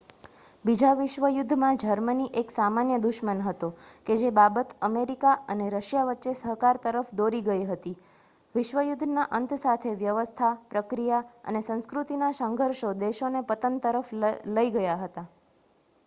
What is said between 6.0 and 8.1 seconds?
વચ્ચે સહકાર તરફ દોરી ગઈ હતી